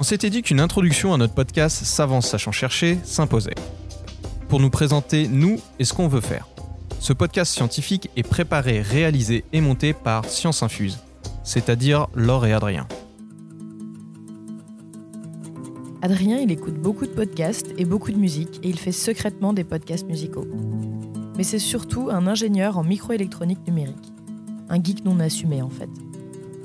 On 0.00 0.02
s'était 0.02 0.30
dit 0.30 0.42
qu'une 0.42 0.60
introduction 0.60 1.12
à 1.12 1.18
notre 1.18 1.34
podcast 1.34 1.84
Savance 1.84 2.28
sachant 2.28 2.52
chercher 2.52 2.98
s'imposait. 3.04 3.54
Pour 4.48 4.58
nous 4.58 4.70
présenter 4.70 5.28
nous 5.28 5.60
et 5.78 5.84
ce 5.84 5.92
qu'on 5.92 6.08
veut 6.08 6.22
faire. 6.22 6.48
Ce 7.00 7.12
podcast 7.12 7.52
scientifique 7.52 8.08
est 8.16 8.22
préparé, 8.22 8.80
réalisé 8.80 9.44
et 9.52 9.60
monté 9.60 9.92
par 9.92 10.24
Science 10.24 10.62
Infuse, 10.62 10.98
c'est-à-dire 11.44 12.08
Laure 12.14 12.46
et 12.46 12.52
Adrien. 12.52 12.88
Adrien, 16.02 16.38
il 16.38 16.50
écoute 16.50 16.74
beaucoup 16.74 17.06
de 17.06 17.12
podcasts 17.12 17.68
et 17.76 17.84
beaucoup 17.84 18.10
de 18.10 18.18
musique 18.18 18.58
et 18.62 18.68
il 18.70 18.78
fait 18.78 18.92
secrètement 18.92 19.52
des 19.52 19.64
podcasts 19.64 20.06
musicaux. 20.06 20.46
Mais 21.36 21.44
c'est 21.44 21.58
surtout 21.58 22.08
un 22.10 22.26
ingénieur 22.26 22.78
en 22.78 22.84
microélectronique 22.84 23.66
numérique. 23.66 24.12
Un 24.70 24.82
geek 24.82 25.04
non 25.04 25.18
assumé 25.18 25.62
en 25.62 25.68
fait. 25.68 25.90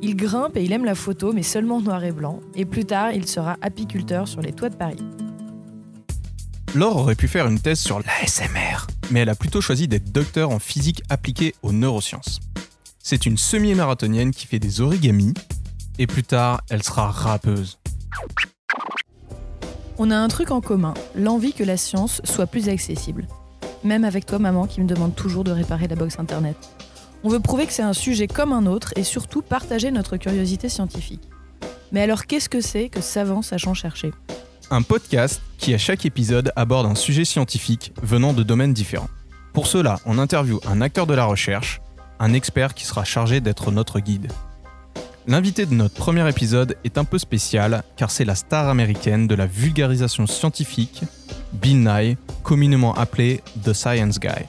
Il 0.00 0.14
grimpe 0.14 0.56
et 0.56 0.64
il 0.64 0.72
aime 0.72 0.84
la 0.84 0.94
photo, 0.94 1.32
mais 1.32 1.42
seulement 1.42 1.80
noir 1.80 2.04
et 2.04 2.12
blanc, 2.12 2.40
et 2.54 2.64
plus 2.64 2.84
tard, 2.84 3.10
il 3.12 3.26
sera 3.26 3.56
apiculteur 3.60 4.28
sur 4.28 4.40
les 4.40 4.52
toits 4.52 4.68
de 4.68 4.76
Paris. 4.76 5.02
Laure 6.76 6.98
aurait 6.98 7.16
pu 7.16 7.26
faire 7.26 7.48
une 7.48 7.58
thèse 7.58 7.80
sur 7.80 7.98
l'ASMR, 7.98 8.86
mais 9.10 9.20
elle 9.20 9.28
a 9.28 9.34
plutôt 9.34 9.60
choisi 9.60 9.88
d'être 9.88 10.12
docteur 10.12 10.50
en 10.50 10.60
physique 10.60 11.02
appliquée 11.08 11.56
aux 11.62 11.72
neurosciences. 11.72 12.38
C'est 13.00 13.26
une 13.26 13.36
semi-marathonienne 13.36 14.30
qui 14.30 14.46
fait 14.46 14.60
des 14.60 14.80
origamis, 14.80 15.34
et 15.98 16.06
plus 16.06 16.22
tard, 16.22 16.60
elle 16.70 16.84
sera 16.84 17.10
rappeuse. 17.10 17.80
On 19.98 20.12
a 20.12 20.16
un 20.16 20.28
truc 20.28 20.52
en 20.52 20.60
commun, 20.60 20.94
l'envie 21.16 21.52
que 21.52 21.64
la 21.64 21.76
science 21.76 22.20
soit 22.22 22.46
plus 22.46 22.68
accessible. 22.68 23.26
Même 23.82 24.04
avec 24.04 24.26
toi, 24.26 24.38
maman, 24.38 24.68
qui 24.68 24.80
me 24.80 24.86
demande 24.86 25.16
toujours 25.16 25.42
de 25.42 25.50
réparer 25.50 25.88
la 25.88 25.96
box 25.96 26.20
internet. 26.20 26.56
On 27.24 27.28
veut 27.28 27.40
prouver 27.40 27.66
que 27.66 27.72
c'est 27.72 27.82
un 27.82 27.92
sujet 27.92 28.28
comme 28.28 28.52
un 28.52 28.66
autre 28.66 28.92
et 28.96 29.02
surtout 29.02 29.42
partager 29.42 29.90
notre 29.90 30.16
curiosité 30.16 30.68
scientifique. 30.68 31.28
Mais 31.90 32.02
alors 32.02 32.26
qu'est-ce 32.26 32.48
que 32.48 32.60
c'est 32.60 32.88
que 32.88 33.00
Savant 33.00 33.42
sachant 33.42 33.74
chercher? 33.74 34.12
Un 34.70 34.82
podcast 34.82 35.42
qui 35.56 35.74
à 35.74 35.78
chaque 35.78 36.06
épisode 36.06 36.52
aborde 36.54 36.86
un 36.86 36.94
sujet 36.94 37.24
scientifique 37.24 37.92
venant 38.02 38.32
de 38.32 38.42
domaines 38.42 38.72
différents. 38.72 39.08
Pour 39.52 39.66
cela, 39.66 39.98
on 40.04 40.18
interviewe 40.18 40.60
un 40.68 40.80
acteur 40.80 41.06
de 41.06 41.14
la 41.14 41.24
recherche, 41.24 41.80
un 42.20 42.34
expert 42.34 42.74
qui 42.74 42.84
sera 42.84 43.02
chargé 43.02 43.40
d'être 43.40 43.72
notre 43.72 43.98
guide. 43.98 44.30
L'invité 45.26 45.66
de 45.66 45.74
notre 45.74 45.94
premier 45.94 46.26
épisode 46.28 46.76
est 46.84 46.98
un 46.98 47.04
peu 47.04 47.18
spécial 47.18 47.82
car 47.96 48.10
c'est 48.10 48.24
la 48.24 48.34
star 48.34 48.68
américaine 48.68 49.26
de 49.26 49.34
la 49.34 49.46
vulgarisation 49.46 50.26
scientifique, 50.26 51.02
Bill 51.52 51.82
Nye, 51.82 52.16
communément 52.44 52.94
appelé 52.94 53.42
The 53.64 53.72
Science 53.72 54.20
Guy. 54.20 54.46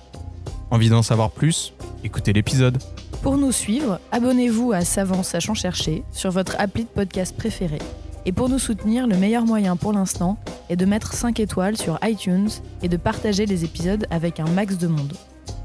Envie 0.70 0.90
d'en 0.90 1.02
savoir 1.02 1.32
plus? 1.32 1.74
Écoutez 2.04 2.32
l'épisode. 2.32 2.78
Pour 3.22 3.38
nous 3.38 3.52
suivre, 3.52 4.00
abonnez-vous 4.12 4.72
à 4.72 4.86
Savant 4.86 5.22
Sachant 5.24 5.54
Chercher 5.54 6.04
sur 6.14 6.32
votre 6.32 6.56
appli 6.58 6.84
de 6.84 6.90
podcast 6.90 7.36
préféré. 7.36 7.78
Et 8.26 8.32
pour 8.32 8.48
nous 8.48 8.60
soutenir, 8.60 9.06
le 9.06 9.18
meilleur 9.18 9.46
moyen 9.46 9.76
pour 9.76 9.92
l'instant 9.92 10.38
est 10.70 10.78
de 10.78 10.86
mettre 10.86 11.14
5 11.14 11.40
étoiles 11.40 11.76
sur 11.76 12.00
iTunes 12.04 12.50
et 12.82 12.88
de 12.88 12.96
partager 12.96 13.46
les 13.46 13.66
épisodes 13.66 14.06
avec 14.12 14.40
un 14.40 14.48
max 14.48 14.78
de 14.78 14.88
monde. 14.88 15.14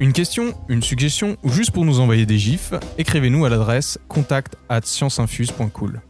Une 0.00 0.12
question, 0.12 0.54
une 0.68 0.82
suggestion 0.82 1.36
ou 1.44 1.50
juste 1.50 1.70
pour 1.70 1.84
nous 1.84 2.00
envoyer 2.00 2.26
des 2.26 2.38
gifs, 2.38 2.74
écrivez-nous 2.98 3.44
à 3.44 3.48
l'adresse 3.48 3.98
contact 4.08 4.56
at 4.68 4.80
scienceinfuse.cool. 4.82 6.00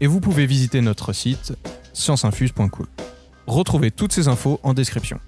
Et 0.00 0.06
vous 0.06 0.20
pouvez 0.20 0.46
visiter 0.46 0.80
notre 0.80 1.12
site 1.12 1.52
scienceinfuse.cool. 1.92 2.86
Retrouvez 3.46 3.90
toutes 3.90 4.12
ces 4.12 4.28
infos 4.28 4.60
en 4.62 4.72
description. 4.72 5.20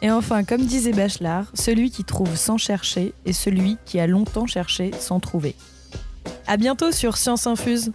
Et 0.00 0.10
enfin, 0.10 0.44
comme 0.44 0.64
disait 0.64 0.92
Bachelard, 0.92 1.46
celui 1.54 1.90
qui 1.90 2.04
trouve 2.04 2.36
sans 2.36 2.56
chercher 2.56 3.14
est 3.24 3.32
celui 3.32 3.78
qui 3.84 3.98
a 3.98 4.06
longtemps 4.06 4.46
cherché 4.46 4.92
sans 4.98 5.18
trouver. 5.18 5.56
À 6.46 6.56
bientôt 6.56 6.92
sur 6.92 7.16
Science 7.16 7.46
Infuse. 7.46 7.92